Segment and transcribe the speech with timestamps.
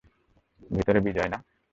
[0.69, 1.37] ভেতরে বিজয় না?